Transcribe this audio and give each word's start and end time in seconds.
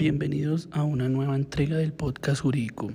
Bienvenidos 0.00 0.70
a 0.72 0.82
una 0.82 1.10
nueva 1.10 1.36
entrega 1.36 1.76
del 1.76 1.92
podcast 1.92 2.40
jurídico. 2.40 2.90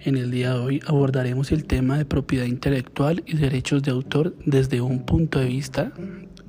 En 0.00 0.16
el 0.16 0.32
día 0.32 0.54
de 0.54 0.58
hoy 0.58 0.80
abordaremos 0.88 1.52
el 1.52 1.64
tema 1.64 1.96
de 1.96 2.04
propiedad 2.04 2.46
intelectual 2.46 3.22
y 3.26 3.36
derechos 3.36 3.84
de 3.84 3.92
autor 3.92 4.34
desde 4.44 4.80
un 4.80 5.06
punto 5.06 5.38
de 5.38 5.44
vista 5.44 5.92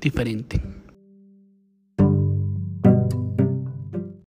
diferente. 0.02 0.64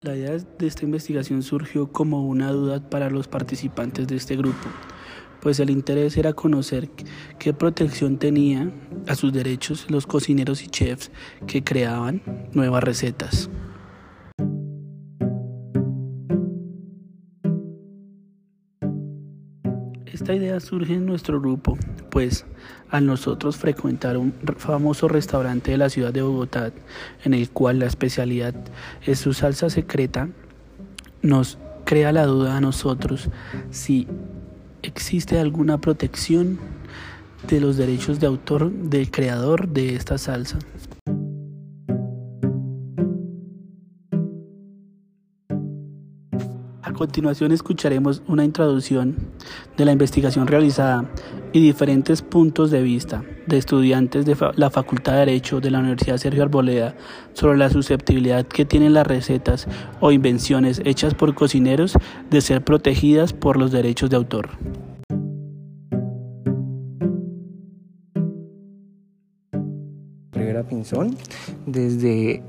La 0.02 0.14
idea 0.14 0.36
de 0.36 0.66
esta 0.66 0.84
investigación 0.84 1.42
surgió 1.42 1.90
como 1.90 2.28
una 2.28 2.50
duda 2.50 2.90
para 2.90 3.08
los 3.08 3.26
participantes 3.26 4.06
de 4.06 4.16
este 4.16 4.36
grupo, 4.36 4.68
pues 5.40 5.60
el 5.60 5.70
interés 5.70 6.14
era 6.18 6.34
conocer 6.34 6.90
qué 7.38 7.54
protección 7.54 8.18
tenía 8.18 8.70
a 9.08 9.14
sus 9.14 9.32
derechos 9.32 9.86
los 9.88 10.06
cocineros 10.06 10.62
y 10.62 10.66
chefs 10.66 11.10
que 11.46 11.64
creaban 11.64 12.20
nuevas 12.52 12.84
recetas. 12.84 13.48
Idea 20.34 20.60
surge 20.60 20.94
en 20.94 21.06
nuestro 21.06 21.40
grupo, 21.40 21.76
pues 22.10 22.46
al 22.90 23.06
nosotros 23.06 23.56
frecuentar 23.56 24.16
un 24.16 24.32
famoso 24.56 25.08
restaurante 25.08 25.70
de 25.70 25.78
la 25.78 25.90
ciudad 25.90 26.12
de 26.12 26.22
Bogotá, 26.22 26.72
en 27.24 27.34
el 27.34 27.50
cual 27.50 27.78
la 27.78 27.86
especialidad 27.86 28.54
es 29.06 29.18
su 29.18 29.32
salsa 29.32 29.70
secreta, 29.70 30.28
nos 31.22 31.58
crea 31.84 32.12
la 32.12 32.26
duda 32.26 32.56
a 32.56 32.60
nosotros 32.60 33.28
si 33.70 34.06
existe 34.82 35.38
alguna 35.38 35.80
protección 35.80 36.58
de 37.48 37.60
los 37.60 37.76
derechos 37.76 38.20
de 38.20 38.26
autor 38.26 38.70
del 38.70 39.10
creador 39.10 39.68
de 39.68 39.94
esta 39.94 40.18
salsa. 40.18 40.58
A 46.90 46.92
continuación 46.92 47.52
escucharemos 47.52 48.20
una 48.26 48.44
introducción 48.44 49.14
de 49.76 49.84
la 49.84 49.92
investigación 49.92 50.48
realizada 50.48 51.08
y 51.52 51.60
diferentes 51.60 52.20
puntos 52.20 52.72
de 52.72 52.82
vista 52.82 53.22
de 53.46 53.58
estudiantes 53.58 54.26
de 54.26 54.36
la 54.56 54.70
Facultad 54.70 55.12
de 55.12 55.18
Derecho 55.20 55.60
de 55.60 55.70
la 55.70 55.78
Universidad 55.78 56.16
Sergio 56.16 56.42
Arboleda 56.42 56.96
sobre 57.32 57.58
la 57.58 57.70
susceptibilidad 57.70 58.44
que 58.44 58.64
tienen 58.64 58.92
las 58.92 59.06
recetas 59.06 59.68
o 60.00 60.10
invenciones 60.10 60.82
hechas 60.84 61.14
por 61.14 61.32
cocineros 61.36 61.96
de 62.28 62.40
ser 62.40 62.64
protegidas 62.64 63.32
por 63.34 63.56
los 63.56 63.70
derechos 63.70 64.10
de 64.10 64.16
autor. 64.16 64.50
Rivera 70.32 70.64
Pinzón, 70.64 71.16
desde 71.66 72.42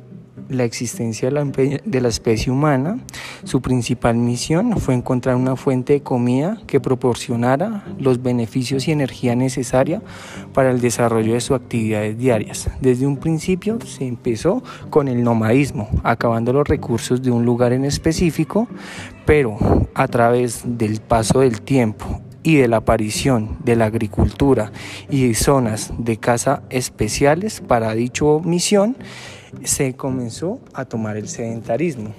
la 0.52 0.66
existencia 0.66 1.30
de 1.30 2.02
la, 2.02 2.08
especie 2.08 2.52
humana, 2.52 3.00
su 3.44 3.62
principal 3.62 4.16
misión 4.16 4.78
fue 4.78 4.94
encontrar 4.94 5.36
una 5.36 5.56
fuente 5.56 5.94
de 5.94 6.02
comida 6.02 6.58
que 6.68 6.80
proporcionara 6.80 7.86
los 7.98 8.22
beneficios 8.22 8.88
y 8.88 8.92
energía 8.92 9.36
necesaria 9.36 10.02
para 10.54 10.72
el 10.72 10.82
desarrollo 10.82 11.34
de 11.34 11.42
sus 11.42 11.56
actividades 11.56 12.18
diarias. 12.18 12.70
Desde 12.82 13.08
un 13.08 13.18
principio 13.18 13.80
se 13.86 14.06
empezó 14.06 14.62
con 14.90 15.08
el 15.08 15.24
nomadismo, 15.24 15.90
acabando 16.04 16.54
los 16.54 16.68
recursos 16.68 17.22
de 17.22 17.32
un 17.32 17.46
lugar 17.46 17.74
en 17.74 17.86
específico, 17.86 18.68
pero 19.26 19.58
a 19.94 20.08
través 20.08 20.64
del 20.66 21.00
paso 21.00 21.40
del 21.40 21.62
tiempo 21.62 22.22
y 22.44 22.56
de 22.56 22.68
la 22.68 22.78
aparición 22.78 23.58
de 23.64 23.76
la 23.76 23.86
agricultura 23.86 24.72
y 25.10 25.34
zonas 25.34 25.94
de 25.98 26.18
caza 26.18 26.64
especiales 26.70 27.62
para 27.62 27.94
dicha 27.94 28.26
misión, 28.44 28.98
se 29.64 29.94
comenzó 29.94 30.60
a 30.74 30.86
tomar 30.86 31.18
el 31.18 31.28
sedentarismo. 31.28 32.14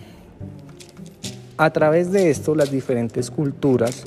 A 1.57 1.71
través 1.71 2.11
de 2.13 2.31
esto, 2.31 2.55
las 2.55 2.71
diferentes 2.71 3.31
culturas 3.31 4.05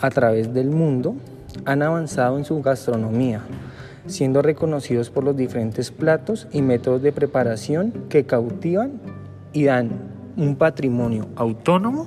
a 0.00 0.10
través 0.10 0.52
del 0.52 0.70
mundo 0.70 1.16
han 1.64 1.82
avanzado 1.82 2.38
en 2.38 2.44
su 2.44 2.60
gastronomía, 2.62 3.42
siendo 4.06 4.42
reconocidos 4.42 5.10
por 5.10 5.24
los 5.24 5.36
diferentes 5.36 5.90
platos 5.90 6.46
y 6.52 6.62
métodos 6.62 7.02
de 7.02 7.12
preparación 7.12 7.92
que 8.08 8.24
cautivan 8.24 9.00
y 9.52 9.64
dan 9.64 9.90
un 10.36 10.56
patrimonio 10.56 11.28
autónomo 11.36 12.06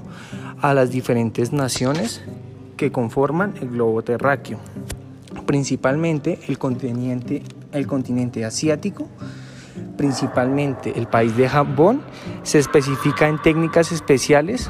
a 0.61 0.73
las 0.73 0.91
diferentes 0.91 1.53
naciones 1.53 2.21
que 2.75 2.91
conforman 2.91 3.55
el 3.61 3.69
globo 3.69 4.03
terráqueo, 4.03 4.59
principalmente 5.45 6.39
el 6.47 6.57
continente, 6.57 7.41
el 7.71 7.87
continente 7.87 8.45
asiático, 8.45 9.07
principalmente 9.97 10.97
el 10.97 11.07
país 11.07 11.35
de 11.35 11.49
Japón, 11.49 12.01
se 12.43 12.59
especifica 12.59 13.27
en 13.27 13.41
técnicas 13.41 13.91
especiales 13.91 14.69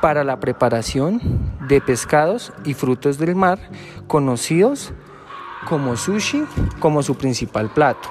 para 0.00 0.24
la 0.24 0.40
preparación 0.40 1.20
de 1.68 1.80
pescados 1.80 2.52
y 2.64 2.74
frutos 2.74 3.18
del 3.18 3.36
mar, 3.36 3.60
conocidos 4.08 4.92
como 5.68 5.96
sushi 5.96 6.44
como 6.80 7.02
su 7.04 7.14
principal 7.14 7.70
plato. 7.70 8.08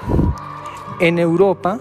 En 1.00 1.18
Europa 1.18 1.80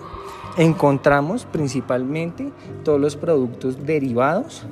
encontramos 0.58 1.46
principalmente 1.46 2.52
todos 2.84 3.00
los 3.00 3.16
productos 3.16 3.86
derivados 3.86 4.66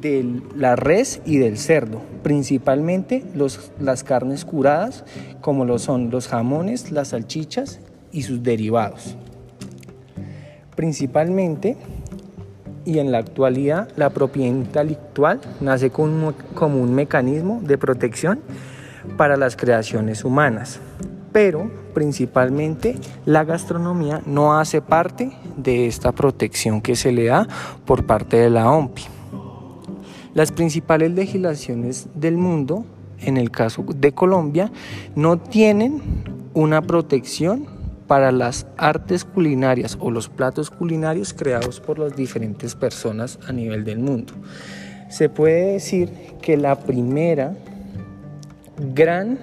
de 0.00 0.42
la 0.54 0.76
res 0.76 1.22
y 1.24 1.38
del 1.38 1.58
cerdo, 1.58 2.00
principalmente 2.22 3.24
las 3.80 4.04
carnes 4.04 4.44
curadas, 4.44 5.04
como 5.40 5.64
lo 5.64 5.78
son 5.78 6.10
los 6.10 6.28
jamones, 6.28 6.92
las 6.92 7.08
salchichas 7.08 7.80
y 8.12 8.22
sus 8.22 8.42
derivados. 8.42 9.16
Principalmente, 10.76 11.76
y 12.84 13.00
en 13.00 13.12
la 13.12 13.18
actualidad, 13.18 13.88
la 13.96 14.10
propiedad 14.10 14.48
intelectual 14.48 15.40
nace 15.60 15.90
como 15.90 16.32
un 16.80 16.94
mecanismo 16.94 17.60
de 17.62 17.76
protección 17.76 18.40
para 19.16 19.36
las 19.36 19.56
creaciones 19.56 20.24
humanas, 20.24 20.80
pero 21.32 21.70
principalmente 21.94 22.96
la 23.26 23.44
gastronomía 23.44 24.22
no 24.24 24.58
hace 24.58 24.80
parte 24.80 25.32
de 25.56 25.86
esta 25.86 26.12
protección 26.12 26.80
que 26.80 26.96
se 26.96 27.12
le 27.12 27.26
da 27.26 27.46
por 27.84 28.06
parte 28.06 28.36
de 28.36 28.50
la 28.50 28.70
OMPI. 28.70 29.02
Las 30.34 30.52
principales 30.52 31.10
legislaciones 31.10 32.06
del 32.14 32.36
mundo, 32.36 32.84
en 33.18 33.36
el 33.36 33.50
caso 33.50 33.84
de 33.96 34.12
Colombia, 34.12 34.70
no 35.16 35.38
tienen 35.38 36.00
una 36.54 36.82
protección 36.82 37.66
para 38.08 38.32
las 38.32 38.66
artes 38.76 39.24
culinarias 39.24 39.96
o 40.00 40.10
los 40.10 40.28
platos 40.28 40.70
culinarios 40.70 41.32
creados 41.32 41.78
por 41.78 41.98
las 41.98 42.16
diferentes 42.16 42.74
personas 42.74 43.38
a 43.46 43.52
nivel 43.52 43.84
del 43.84 44.00
mundo. 44.00 44.32
Se 45.08 45.28
puede 45.28 45.74
decir 45.74 46.10
que 46.42 46.56
la 46.56 46.76
primera 46.80 47.54
gran 48.94 49.38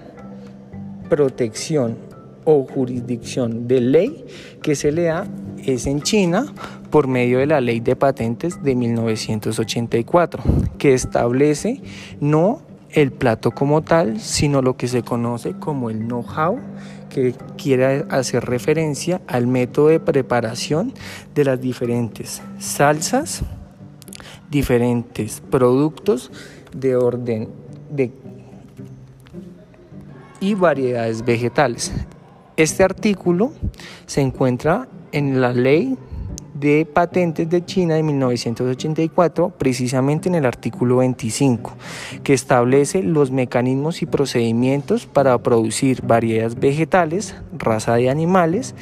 protección 1.09 1.97
o 2.43 2.65
jurisdicción 2.65 3.67
de 3.67 3.81
ley 3.81 4.25
que 4.61 4.75
se 4.75 4.91
le 4.91 5.03
da 5.03 5.25
es 5.63 5.87
en 5.87 6.01
China 6.01 6.45
por 6.89 7.07
medio 7.07 7.39
de 7.39 7.47
la 7.47 7.61
ley 7.61 7.79
de 7.79 7.95
patentes 7.95 8.61
de 8.63 8.75
1984, 8.75 10.43
que 10.77 10.93
establece 10.93 11.81
no 12.19 12.61
el 12.91 13.11
plato 13.11 13.51
como 13.51 13.81
tal, 13.81 14.19
sino 14.19 14.61
lo 14.61 14.77
que 14.77 14.87
se 14.87 15.03
conoce 15.03 15.53
como 15.53 15.89
el 15.89 15.99
know-how 16.07 16.59
que 17.15 17.33
quiere 17.55 18.03
hacer 18.09 18.43
referencia 18.43 19.21
al 19.25 19.47
método 19.47 19.87
de 19.87 20.01
preparación 20.01 20.93
de 21.33 21.45
las 21.45 21.61
diferentes 21.61 22.41
salsas, 22.59 23.41
diferentes 24.51 25.41
productos 25.49 26.29
de 26.75 26.97
orden 26.97 27.47
de 27.89 28.11
y 30.41 30.55
variedades 30.55 31.23
vegetales. 31.23 31.93
Este 32.57 32.83
artículo 32.83 33.53
se 34.05 34.19
encuentra 34.19 34.90
en 35.13 35.40
la 35.40 35.53
ley 35.53 35.97
de 36.55 36.87
patentes 36.91 37.49
de 37.49 37.63
China 37.63 37.96
de 37.96 38.03
1984, 38.03 39.53
precisamente 39.57 40.29
en 40.29 40.35
el 40.35 40.46
artículo 40.46 40.97
25, 40.97 41.73
que 42.23 42.34
establece 42.34 43.03
los 43.03 43.29
mecanismos 43.29 44.02
y 44.02 44.05
procedimientos 44.05 45.05
para 45.05 45.37
producir 45.37 46.02
variedades 46.02 46.55
vegetales, 46.55 47.35
raza 47.57 47.96
de 47.96 48.09
animales, 48.09 48.73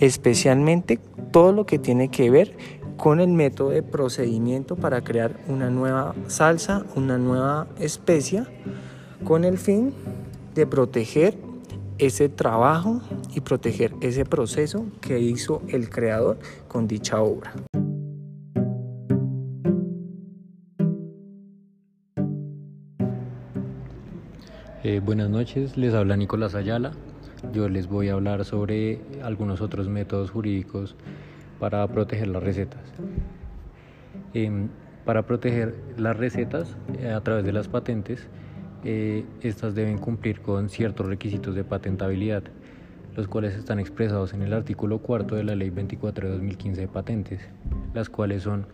especialmente 0.00 0.98
todo 1.32 1.52
lo 1.52 1.66
que 1.66 1.78
tiene 1.78 2.08
que 2.08 2.30
ver 2.30 2.56
con 2.96 3.20
el 3.20 3.28
método 3.28 3.70
de 3.70 3.82
procedimiento 3.82 4.76
para 4.76 5.02
crear 5.02 5.36
una 5.48 5.68
nueva 5.68 6.14
salsa, 6.28 6.84
una 6.94 7.18
nueva 7.18 7.66
especia, 7.78 8.46
con 9.24 9.44
el 9.44 9.58
fin 9.58 9.92
de 10.54 10.66
proteger 10.66 11.36
ese 11.98 12.28
trabajo 12.28 13.00
y 13.34 13.40
proteger 13.40 13.92
ese 14.00 14.24
proceso 14.24 14.86
que 15.00 15.18
hizo 15.18 15.62
el 15.68 15.88
creador 15.88 16.38
con 16.68 16.86
dicha 16.86 17.20
obra. 17.20 17.52
Eh, 24.82 25.00
buenas 25.04 25.30
noches, 25.30 25.76
les 25.76 25.94
habla 25.94 26.16
Nicolás 26.16 26.54
Ayala. 26.54 26.92
Yo 27.52 27.68
les 27.68 27.88
voy 27.88 28.08
a 28.08 28.12
hablar 28.12 28.44
sobre 28.44 29.00
algunos 29.22 29.60
otros 29.60 29.88
métodos 29.88 30.30
jurídicos 30.30 30.94
para 31.58 31.86
proteger 31.88 32.28
las 32.28 32.42
recetas. 32.42 32.82
Em, 34.32 34.68
para 35.04 35.22
proteger 35.22 35.74
las 35.96 36.16
recetas 36.16 36.76
eh, 36.98 37.10
a 37.10 37.20
través 37.20 37.44
de 37.44 37.52
las 37.52 37.68
patentes, 37.68 38.28
eh, 38.86 39.24
estas 39.42 39.74
deben 39.74 39.98
cumplir 39.98 40.40
con 40.40 40.68
ciertos 40.68 41.06
requisitos 41.06 41.54
de 41.54 41.64
patentabilidad, 41.64 42.44
los 43.16 43.26
cuales 43.28 43.54
están 43.54 43.80
expresados 43.80 44.32
en 44.32 44.42
el 44.42 44.52
artículo 44.52 44.98
cuarto 44.98 45.34
de 45.34 45.44
la 45.44 45.56
Ley 45.56 45.70
24 45.70 46.28
de 46.28 46.34
2015 46.34 46.80
de 46.80 46.88
patentes, 46.88 47.40
las 47.94 48.08
cuales 48.08 48.44
son, 48.44 48.66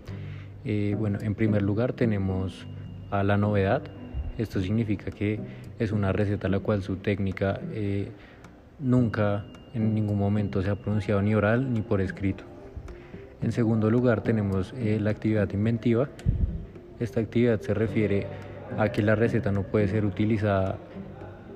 eh, 0.65 0.95
bueno, 0.99 1.19
en 1.21 1.35
primer 1.35 1.63
lugar 1.63 1.95
tenemos 1.95 2.67
a 3.11 3.25
la 3.25 3.37
novedad, 3.37 3.83
esto 4.39 4.61
significa 4.61 5.11
que 5.11 5.41
es 5.79 5.93
una 5.93 6.13
receta 6.13 6.49
la 6.49 6.61
cual 6.61 6.83
su 6.83 6.97
técnica 6.97 7.61
nunca 8.79 9.45
en 9.75 9.95
ningún 9.95 10.19
momento 10.19 10.63
se 10.63 10.71
ha 10.71 10.77
pronunciado 10.77 11.23
ni 11.23 11.35
oral 11.35 11.73
ni 11.73 11.81
por 11.81 12.01
escrito. 12.01 12.45
En 13.43 13.51
segundo 13.51 13.91
lugar 13.91 14.23
tenemos 14.23 14.73
eh, 14.77 14.99
la 15.01 15.11
actividad 15.11 15.51
inventiva. 15.53 16.09
Esta 17.01 17.21
actividad 17.21 17.61
se 17.61 17.75
refiere 17.75 18.27
a 18.79 18.91
que 18.91 19.03
la 19.03 19.15
receta 19.15 19.53
no 19.53 19.63
puede 19.63 19.89
ser 19.89 20.05
utilizada, 20.05 20.79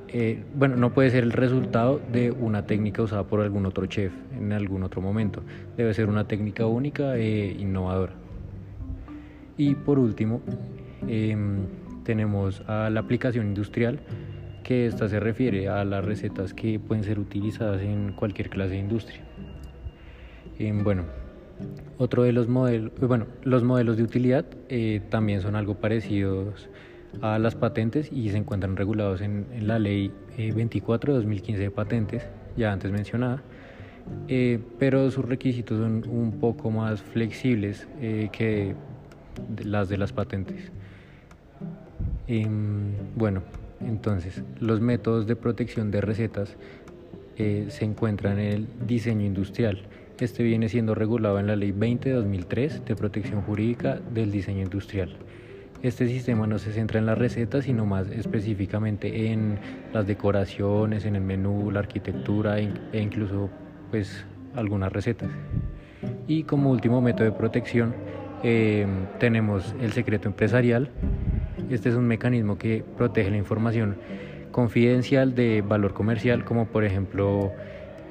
eh, 0.08 0.42
bueno, 0.54 0.76
no 0.76 0.92
puede 0.92 1.10
ser 1.10 1.24
el 1.24 1.32
resultado 1.32 2.00
de 2.12 2.30
una 2.30 2.66
técnica 2.66 3.02
usada 3.02 3.24
por 3.24 3.40
algún 3.40 3.66
otro 3.66 3.86
chef 3.86 4.12
en 4.36 4.52
algún 4.52 4.82
otro 4.82 5.00
momento. 5.00 5.42
Debe 5.76 5.92
ser 5.94 6.08
una 6.08 6.26
técnica 6.26 6.66
única 6.66 7.16
e 7.16 7.56
innovadora. 7.58 8.12
Y 9.56 9.74
por 9.74 9.98
último, 9.98 10.42
em, 11.08 11.60
tenemos 12.04 12.62
la 12.68 13.00
aplicación 13.00 13.46
industrial, 13.46 13.98
que 14.62 14.86
esta 14.86 15.08
se 15.08 15.20
refiere 15.20 15.68
a 15.68 15.84
las 15.84 16.04
recetas 16.04 16.52
que 16.52 16.78
pueden 16.78 17.04
ser 17.04 17.18
utilizadas 17.18 17.82
en 17.82 18.12
cualquier 18.12 18.50
clase 18.50 18.72
de 18.72 18.78
industria. 18.78 19.20
Em, 20.58 20.82
bueno, 20.82 21.04
otro 21.98 22.22
de 22.22 22.32
los 22.32 22.48
modelos, 22.48 22.92
bueno, 23.00 23.26
los 23.44 23.62
modelos 23.62 23.96
de 23.96 24.02
utilidad 24.02 24.44
eh, 24.68 25.00
también 25.08 25.40
son 25.40 25.56
algo 25.56 25.76
parecidos 25.76 26.68
a 27.20 27.38
las 27.38 27.54
patentes 27.54 28.10
y 28.12 28.30
se 28.30 28.36
encuentran 28.36 28.76
regulados 28.76 29.20
en, 29.20 29.46
la 29.66 29.78
ley 29.78 30.12
24 30.36 31.12
de 31.12 31.18
2015 31.18 31.62
de 31.62 31.70
patentes, 31.70 32.26
ya 32.56 32.72
antes 32.72 32.92
mencionada, 32.92 33.42
eh, 34.28 34.60
pero 34.78 35.10
sus 35.10 35.24
requisitos 35.24 35.78
son 35.78 36.04
un 36.08 36.38
poco 36.40 36.70
más 36.70 37.02
flexibles 37.02 37.88
eh, 38.00 38.28
que 38.32 38.74
las 39.64 39.88
de 39.88 39.98
las 39.98 40.12
patentes. 40.12 40.70
Em, 42.28 42.92
bueno, 43.16 43.42
entonces, 43.80 44.42
los 44.60 44.80
métodos 44.80 45.26
de 45.26 45.36
protección 45.36 45.90
de 45.90 46.00
recetas 46.00 46.56
se 47.36 47.84
encuentran 47.84 48.38
en 48.38 48.52
el 48.52 48.66
diseño 48.86 49.26
industrial 49.26 49.82
este 50.24 50.42
viene 50.42 50.70
siendo 50.70 50.94
regulado 50.94 51.38
en 51.38 51.46
la 51.46 51.56
Ley 51.56 51.72
20 51.72 52.08
de 52.08 52.14
2003 52.14 52.84
de 52.86 52.96
protección 52.96 53.42
jurídica 53.42 54.00
del 54.14 54.32
diseño 54.32 54.62
industrial. 54.62 55.14
Este 55.82 56.08
sistema 56.08 56.46
no 56.46 56.58
se 56.58 56.72
centra 56.72 56.98
en 56.98 57.06
las 57.06 57.18
recetas, 57.18 57.64
sino 57.64 57.86
más 57.86 58.08
específicamente 58.08 59.30
en 59.30 59.58
las 59.92 60.06
decoraciones, 60.06 61.04
en 61.04 61.16
el 61.16 61.22
menú, 61.22 61.70
la 61.70 61.80
arquitectura 61.80 62.58
e, 62.58 62.72
e 62.92 63.00
incluso 63.00 63.50
pues 63.90 64.24
algunas 64.54 64.92
recetas. 64.92 65.28
Y 66.26 66.44
como 66.44 66.70
último 66.70 67.00
método 67.00 67.24
de 67.24 67.32
protección 67.32 67.94
em, 68.42 69.06
tenemos 69.18 69.74
el 69.80 69.92
secreto 69.92 70.28
empresarial. 70.28 70.90
Este 71.70 71.88
es 71.88 71.94
un 71.94 72.06
mecanismo 72.06 72.58
que 72.58 72.84
protege 72.96 73.30
la 73.30 73.36
información 73.36 73.96
confidencial 74.50 75.34
de 75.34 75.62
valor 75.62 75.92
comercial, 75.92 76.44
como 76.44 76.66
por 76.66 76.84
ejemplo 76.84 77.52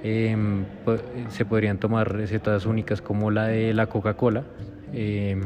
Em, 0.07 0.65
se 1.29 1.45
podrían 1.45 1.79
tomar 1.79 2.13
recetas 2.13 2.67
únicas 2.67 3.01
como 3.01 3.31
la 3.31 3.47
de 3.47 3.73
la 3.73 3.87
Coca-Cola. 3.87 4.43
Em, 4.93 5.41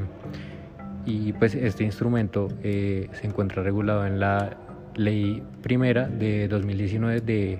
y 1.06 1.34
pues 1.34 1.56
este 1.56 1.84
instrumento 1.84 2.48
eh, 2.64 3.10
se 3.14 3.28
encuentra 3.28 3.64
regulado 3.64 4.06
en 4.06 4.20
la 4.20 4.58
ley 4.96 5.44
primera 5.62 6.08
de 6.08 6.48
2019 6.48 7.22
de 7.22 7.60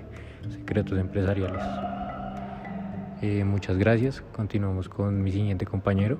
secretos 0.50 0.98
empresariales. 0.98 1.62
Eh, 3.22 3.44
muchas 3.44 3.76
gracias. 3.76 4.22
Continuamos 4.34 4.88
con 4.88 5.22
mi 5.22 5.30
siguiente 5.30 5.66
compañero. 5.66 6.18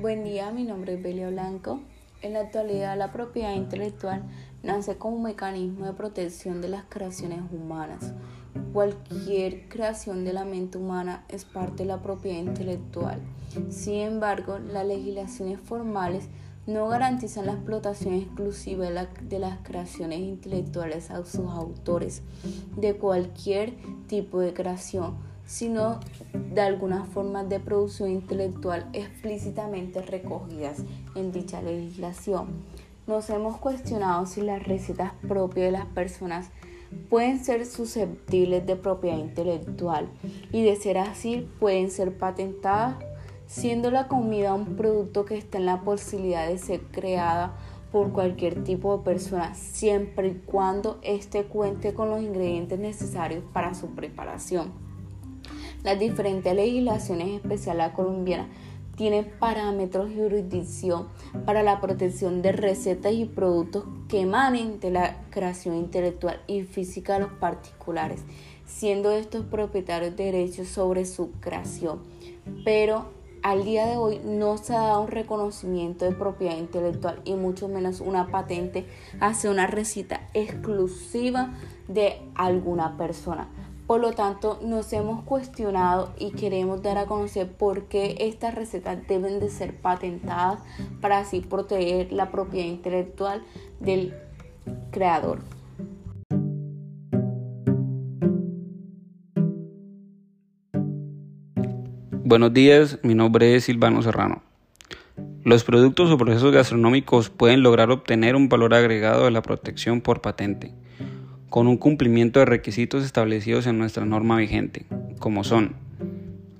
Buen 0.00 0.24
día, 0.24 0.50
mi 0.52 0.64
nombre 0.64 0.94
es 0.94 1.02
Belio 1.02 1.30
Blanco. 1.30 1.80
En 2.22 2.32
la 2.32 2.40
actualidad, 2.40 2.96
la 2.96 3.12
propiedad 3.12 3.54
intelectual 3.54 4.22
nace 4.62 4.96
como 4.96 5.16
un 5.16 5.22
mecanismo 5.22 5.86
de 5.86 5.92
protección 5.92 6.60
de 6.60 6.68
las 6.68 6.84
creaciones 6.88 7.40
humanas. 7.52 8.14
Cualquier 8.72 9.68
creación 9.68 10.24
de 10.24 10.32
la 10.32 10.44
mente 10.44 10.78
humana 10.78 11.24
es 11.28 11.44
parte 11.44 11.82
de 11.82 11.86
la 11.86 12.02
propiedad 12.02 12.38
intelectual. 12.38 13.20
Sin 13.70 13.94
embargo, 13.94 14.58
las 14.58 14.86
legislaciones 14.86 15.60
formales 15.60 16.28
no 16.66 16.86
garantizan 16.88 17.46
la 17.46 17.52
explotación 17.52 18.14
exclusiva 18.14 18.84
de, 18.84 19.38
las 19.38 19.58
creaciones 19.62 20.20
intelectuales 20.20 21.10
a 21.10 21.24
sus 21.24 21.46
autores 21.50 22.22
de 22.76 22.94
cualquier 22.96 23.74
tipo 24.06 24.40
de 24.40 24.52
creación 24.52 25.16
sino 25.48 25.98
de 26.34 26.60
algunas 26.60 27.08
formas 27.08 27.48
de 27.48 27.58
producción 27.58 28.10
intelectual 28.10 28.86
explícitamente 28.92 30.02
recogidas 30.02 30.84
en 31.14 31.32
dicha 31.32 31.62
legislación. 31.62 32.48
Nos 33.06 33.30
hemos 33.30 33.56
cuestionado 33.56 34.26
si 34.26 34.42
las 34.42 34.62
recetas 34.62 35.12
propias 35.26 35.64
de 35.66 35.72
las 35.72 35.86
personas 35.86 36.50
pueden 37.08 37.42
ser 37.44 37.66
susceptibles 37.66 38.66
de 38.66 38.76
propiedad 38.76 39.18
intelectual 39.18 40.08
y 40.52 40.62
de 40.62 40.76
ser 40.76 40.98
así 40.98 41.48
pueden 41.58 41.90
ser 41.90 42.16
patentadas, 42.16 42.96
siendo 43.46 43.90
la 43.90 44.08
comida 44.08 44.54
un 44.54 44.76
producto 44.76 45.24
que 45.24 45.36
está 45.36 45.58
en 45.58 45.66
la 45.66 45.80
posibilidad 45.82 46.46
de 46.46 46.58
ser 46.58 46.80
creada 46.90 47.56
por 47.92 48.12
cualquier 48.12 48.64
tipo 48.64 48.98
de 48.98 49.04
persona 49.04 49.54
siempre 49.54 50.28
y 50.28 50.34
cuando 50.34 50.98
éste 51.02 51.44
cuente 51.44 51.94
con 51.94 52.10
los 52.10 52.22
ingredientes 52.22 52.78
necesarios 52.78 53.42
para 53.52 53.74
su 53.74 53.94
preparación. 53.94 54.72
Las 55.84 55.98
diferentes 55.98 56.54
legislaciones 56.54 57.28
especiales 57.28 57.92
colombianas 57.92 58.48
tienen 58.98 59.30
parámetros 59.38 60.10
y 60.10 60.16
jurisdicción 60.16 61.06
para 61.46 61.62
la 61.62 61.80
protección 61.80 62.42
de 62.42 62.50
recetas 62.50 63.12
y 63.12 63.26
productos 63.26 63.84
que 64.08 64.22
emanen 64.22 64.80
de 64.80 64.90
la 64.90 65.22
creación 65.30 65.76
intelectual 65.76 66.42
y 66.48 66.62
física 66.62 67.14
de 67.14 67.20
los 67.20 67.32
particulares, 67.34 68.24
siendo 68.66 69.12
estos 69.12 69.46
propietarios 69.46 70.16
de 70.16 70.24
derechos 70.24 70.66
sobre 70.66 71.06
su 71.06 71.30
creación. 71.40 72.00
Pero 72.64 73.06
al 73.44 73.64
día 73.64 73.86
de 73.86 73.96
hoy 73.96 74.20
no 74.24 74.58
se 74.58 74.74
ha 74.74 74.80
dado 74.80 75.02
un 75.02 75.08
reconocimiento 75.08 76.04
de 76.04 76.10
propiedad 76.10 76.56
intelectual 76.56 77.20
y 77.24 77.34
mucho 77.34 77.68
menos 77.68 78.00
una 78.00 78.26
patente 78.32 78.84
hacia 79.20 79.52
una 79.52 79.68
receta 79.68 80.28
exclusiva 80.34 81.54
de 81.86 82.20
alguna 82.34 82.96
persona. 82.96 83.48
Por 83.88 84.02
lo 84.02 84.12
tanto, 84.12 84.60
nos 84.62 84.92
hemos 84.92 85.24
cuestionado 85.24 86.12
y 86.18 86.32
queremos 86.32 86.82
dar 86.82 86.98
a 86.98 87.06
conocer 87.06 87.50
por 87.50 87.84
qué 87.84 88.16
estas 88.20 88.54
recetas 88.54 88.98
deben 89.08 89.40
de 89.40 89.48
ser 89.48 89.74
patentadas 89.80 90.60
para 91.00 91.20
así 91.20 91.40
proteger 91.40 92.12
la 92.12 92.30
propiedad 92.30 92.66
intelectual 92.66 93.42
del 93.80 94.12
creador. 94.90 95.38
Buenos 102.10 102.52
días, 102.52 102.98
mi 103.02 103.14
nombre 103.14 103.54
es 103.54 103.64
Silvano 103.64 104.02
Serrano. 104.02 104.42
Los 105.44 105.64
productos 105.64 106.10
o 106.10 106.18
procesos 106.18 106.52
gastronómicos 106.52 107.30
pueden 107.30 107.62
lograr 107.62 107.90
obtener 107.90 108.36
un 108.36 108.50
valor 108.50 108.74
agregado 108.74 109.24
de 109.24 109.30
la 109.30 109.40
protección 109.40 110.02
por 110.02 110.20
patente 110.20 110.74
con 111.48 111.66
un 111.66 111.76
cumplimiento 111.76 112.40
de 112.40 112.46
requisitos 112.46 113.04
establecidos 113.04 113.66
en 113.66 113.78
nuestra 113.78 114.04
norma 114.04 114.36
vigente, 114.36 114.86
como 115.18 115.44
son 115.44 115.76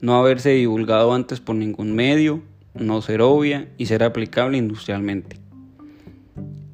no 0.00 0.16
haberse 0.16 0.50
divulgado 0.50 1.12
antes 1.12 1.40
por 1.40 1.56
ningún 1.56 1.94
medio, 1.94 2.42
no 2.74 3.02
ser 3.02 3.20
obvia 3.20 3.68
y 3.76 3.86
ser 3.86 4.02
aplicable 4.02 4.58
industrialmente. 4.58 5.36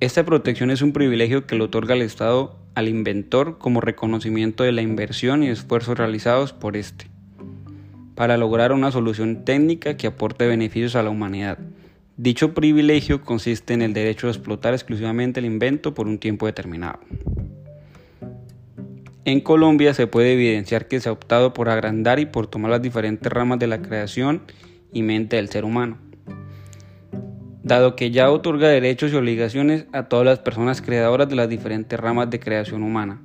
Esta 0.01 0.25
protección 0.25 0.71
es 0.71 0.83
un 0.83 0.93
privilegio 0.93 1.47
que 1.47 1.57
le 1.57 1.65
otorga 1.65 1.95
el 1.95 2.03
Estado 2.03 2.57
al 2.75 2.89
inventor 2.89 3.59
como 3.59 3.81
reconocimiento 3.81 4.65
de 4.65 4.73
la 4.73 4.83
inversión 4.83 5.43
y 5.43 5.49
esfuerzos 5.49 5.97
realizados 5.97 6.53
por 6.53 6.77
éste, 6.77 7.07
para 8.15 8.37
lograr 8.37 8.73
una 8.73 8.91
solución 8.91 9.45
técnica 9.45 9.97
que 9.97 10.07
aporte 10.07 10.47
beneficios 10.47 10.97
a 10.97 11.03
la 11.03 11.11
humanidad. 11.11 11.59
Dicho 12.17 12.55
privilegio 12.55 13.23
consiste 13.23 13.75
en 13.75 13.83
el 13.83 13.93
derecho 13.93 14.27
a 14.27 14.31
explotar 14.31 14.75
exclusivamente 14.75 15.41
el 15.41 15.47
invento 15.47 15.95
por 15.95 16.07
un 16.07 16.19
tiempo 16.19 16.47
determinado. 16.47 17.01
En 19.27 19.41
Colombia 19.41 19.95
se 19.95 20.07
puede 20.07 20.35
evidenciar 20.35 20.87
que 20.87 21.01
se 21.01 21.09
ha 21.09 21.13
optado 21.13 21.55
por 21.55 21.71
agrandar 21.71 22.19
y 22.19 22.27
por 22.27 22.47
tomar 22.47 22.71
las 22.71 22.83
diferentes 22.83 23.33
ramas 23.33 23.59
de 23.59 23.67
la 23.67 23.81
creación 23.81 24.43
y 24.93 25.03
mente 25.03 25.37
del 25.37 25.49
ser 25.49 25.65
humano, 25.65 25.97
dado 27.63 27.97
que 27.97 28.11
ya 28.11 28.31
otorga 28.31 28.69
derechos 28.69 29.13
y 29.13 29.17
obligaciones 29.17 29.87
a 29.95 30.09
todas 30.09 30.27
las 30.27 30.41
personas 30.41 30.83
creadoras 30.83 31.27
de 31.31 31.37
las 31.37 31.49
diferentes 31.49 31.99
ramas 31.99 32.29
de 32.29 32.39
creación 32.39 32.83
humana. 32.83 33.23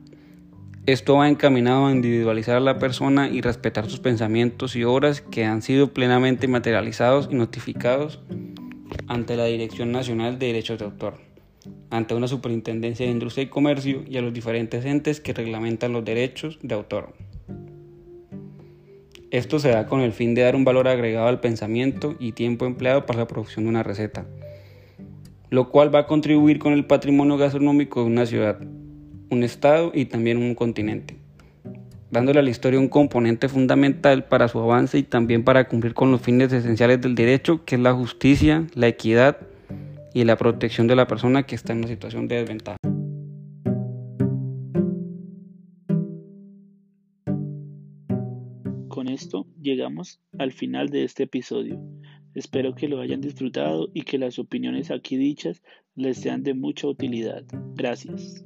Esto 0.85 1.17
va 1.17 1.27
encaminado 1.27 1.87
a 1.87 1.91
individualizar 1.91 2.55
a 2.55 2.61
la 2.61 2.79
persona 2.79 3.27
y 3.27 3.41
respetar 3.41 3.89
sus 3.89 3.99
pensamientos 3.99 4.77
y 4.77 4.85
obras 4.85 5.19
que 5.19 5.43
han 5.43 5.61
sido 5.61 5.93
plenamente 5.93 6.47
materializados 6.47 7.27
y 7.29 7.35
notificados 7.35 8.21
ante 9.07 9.35
la 9.35 9.45
Dirección 9.45 9.91
Nacional 9.91 10.39
de 10.39 10.47
Derechos 10.47 10.79
de 10.79 10.85
Autor, 10.85 11.28
ante 11.89 12.15
una 12.15 12.27
Superintendencia 12.27 13.05
de 13.05 13.11
Industria 13.11 13.43
y 13.43 13.47
Comercio 13.47 14.03
y 14.07 14.17
a 14.17 14.21
los 14.21 14.33
diferentes 14.33 14.85
entes 14.85 15.19
que 15.19 15.33
reglamentan 15.33 15.93
los 15.93 16.05
derechos 16.05 16.59
de 16.61 16.75
autor. 16.75 17.13
Esto 19.31 19.59
se 19.59 19.69
da 19.69 19.85
con 19.85 20.01
el 20.01 20.11
fin 20.11 20.33
de 20.33 20.41
dar 20.41 20.55
un 20.55 20.65
valor 20.65 20.87
agregado 20.87 21.27
al 21.27 21.39
pensamiento 21.39 22.15
y 22.19 22.31
tiempo 22.31 22.65
empleado 22.65 23.05
para 23.05 23.19
la 23.19 23.27
producción 23.27 23.65
de 23.65 23.69
una 23.69 23.83
receta, 23.83 24.25
lo 25.51 25.69
cual 25.69 25.93
va 25.93 25.99
a 25.99 26.07
contribuir 26.07 26.57
con 26.57 26.73
el 26.73 26.85
patrimonio 26.85 27.37
gastronómico 27.37 28.01
de 28.01 28.07
una 28.07 28.25
ciudad, 28.25 28.59
un 29.29 29.43
estado 29.43 29.91
y 29.93 30.05
también 30.05 30.37
un 30.37 30.55
continente, 30.55 31.17
dándole 32.09 32.39
a 32.39 32.43
la 32.43 32.49
historia 32.49 32.79
un 32.79 32.87
componente 32.87 33.49
fundamental 33.49 34.25
para 34.25 34.47
su 34.47 34.59
avance 34.59 34.97
y 34.97 35.03
también 35.03 35.43
para 35.43 35.67
cumplir 35.67 35.93
con 35.93 36.09
los 36.09 36.21
fines 36.21 36.51
esenciales 36.51 36.99
del 36.99 37.13
derecho, 37.13 37.63
que 37.65 37.75
es 37.75 37.81
la 37.81 37.93
justicia, 37.93 38.65
la 38.73 38.87
equidad 38.87 39.37
y 40.13 40.23
la 40.23 40.37
protección 40.37 40.87
de 40.87 40.95
la 40.95 41.07
persona 41.07 41.43
que 41.43 41.55
está 41.55 41.73
en 41.73 41.79
una 41.79 41.87
situación 41.87 42.27
de 42.27 42.35
desventaja. 42.37 42.77
Con 48.87 49.07
esto 49.07 49.47
llegamos 49.61 50.19
al 50.37 50.51
final 50.51 50.89
de 50.89 51.03
este 51.03 51.23
episodio. 51.23 51.79
Espero 52.35 52.75
que 52.75 52.87
lo 52.87 52.99
hayan 52.99 53.21
disfrutado 53.21 53.89
y 53.93 54.01
que 54.03 54.17
las 54.17 54.39
opiniones 54.39 54.91
aquí 54.91 55.17
dichas 55.17 55.61
les 55.95 56.17
sean 56.17 56.43
de 56.43 56.53
mucha 56.53 56.87
utilidad. 56.87 57.43
Gracias. 57.75 58.45